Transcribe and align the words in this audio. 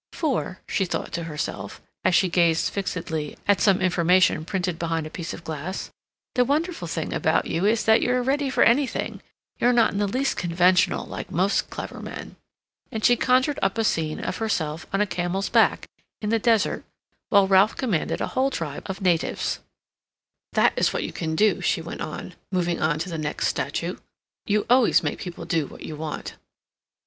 "For," 0.13 0.61
she 0.67 0.85
thought 0.85 1.11
to 1.11 1.25
herself, 1.25 1.79
as 2.03 2.15
she 2.15 2.27
gazed 2.27 2.73
fixedly 2.73 3.37
at 3.47 3.61
some 3.61 3.79
information 3.79 4.45
printed 4.45 4.79
behind 4.79 5.05
a 5.05 5.11
piece 5.11 5.31
of 5.31 5.43
glass, 5.43 5.91
"the 6.33 6.43
wonderful 6.43 6.87
thing 6.87 7.13
about 7.13 7.45
you 7.45 7.67
is 7.67 7.83
that 7.85 8.01
you're 8.01 8.23
ready 8.23 8.49
for 8.49 8.63
anything; 8.63 9.21
you're 9.59 9.71
not 9.71 9.91
in 9.91 9.99
the 9.99 10.07
least 10.07 10.37
conventional, 10.37 11.05
like 11.05 11.29
most 11.29 11.69
clever 11.69 11.99
men." 11.99 12.35
And 12.91 13.05
she 13.05 13.15
conjured 13.15 13.59
up 13.61 13.77
a 13.77 13.83
scene 13.83 14.19
of 14.19 14.37
herself 14.37 14.87
on 14.91 15.01
a 15.01 15.05
camel's 15.05 15.49
back, 15.49 15.85
in 16.19 16.31
the 16.31 16.39
desert, 16.39 16.83
while 17.29 17.45
Ralph 17.47 17.77
commanded 17.77 18.21
a 18.21 18.27
whole 18.33 18.49
tribe 18.49 18.87
of 18.89 19.01
natives. 19.01 19.59
"That 20.53 20.73
is 20.75 20.91
what 20.91 21.03
you 21.03 21.13
can 21.13 21.35
do," 21.35 21.61
she 21.61 21.79
went 21.79 22.01
on, 22.01 22.33
moving 22.51 22.81
on 22.81 22.97
to 22.97 23.09
the 23.09 23.19
next 23.19 23.49
statue. 23.49 23.97
"You 24.47 24.65
always 24.67 25.03
make 25.03 25.19
people 25.19 25.45
do 25.45 25.67
what 25.67 25.83
you 25.83 25.95
want." 25.95 26.37